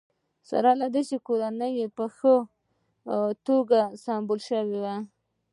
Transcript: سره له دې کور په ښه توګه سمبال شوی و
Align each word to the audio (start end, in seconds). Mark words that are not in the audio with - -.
سره 0.49 0.69
له 0.81 0.87
دې 0.93 1.03
کور 1.27 1.41
په 1.97 2.05
ښه 2.15 2.35
توګه 3.47 3.79
سمبال 4.03 4.39
شوی 4.49 4.77
و 4.81 4.85